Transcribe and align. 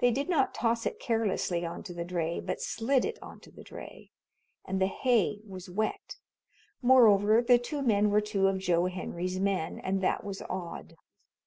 They 0.00 0.10
did 0.10 0.28
not 0.28 0.52
toss 0.52 0.84
it 0.84 1.00
carelessly 1.00 1.64
onto 1.64 1.94
the 1.94 2.04
dray 2.04 2.40
but 2.40 2.60
slid 2.60 3.06
it 3.06 3.18
onto 3.22 3.50
the 3.50 3.64
dray. 3.64 4.10
And 4.66 4.82
the 4.82 4.86
hay 4.86 5.40
was 5.46 5.70
wet. 5.70 6.16
Moreover, 6.82 7.40
the 7.40 7.56
two 7.56 7.80
men 7.80 8.10
were 8.10 8.20
two 8.20 8.48
of 8.48 8.58
Joe 8.58 8.84
Henry's 8.84 9.40
men, 9.40 9.78
and 9.78 10.02
that 10.02 10.24
was 10.24 10.42
odd. 10.42 10.94